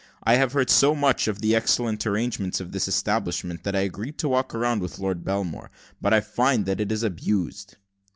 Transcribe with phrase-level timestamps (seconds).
[0.23, 4.17] I have heard so much of the excellent arrangements of this establishment, that I agreed
[4.17, 5.69] to walk round with Lord Belmore;
[6.01, 7.77] but I find that it is abused."